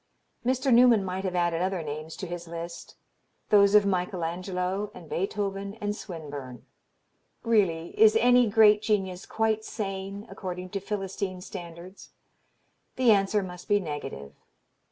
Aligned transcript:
Mr. 0.43 0.73
Newman 0.73 1.05
might 1.05 1.23
have 1.23 1.35
added 1.35 1.61
other 1.61 1.83
names 1.83 2.15
to 2.15 2.25
his 2.25 2.47
list, 2.47 2.95
those 3.49 3.75
of 3.75 3.85
Michael 3.85 4.23
Angelo 4.23 4.89
and 4.95 5.07
Beethoven 5.07 5.75
and 5.75 5.95
Swinburne. 5.95 6.65
Really, 7.43 7.93
is 7.99 8.15
any 8.15 8.47
great 8.49 8.81
genius 8.81 9.27
quite 9.27 9.63
sane 9.63 10.25
according 10.27 10.69
to 10.71 10.79
philistine 10.79 11.39
standards? 11.39 12.13
The 12.95 13.11
answer 13.11 13.43
must 13.43 13.67
be 13.69 13.79
negative. 13.79 14.33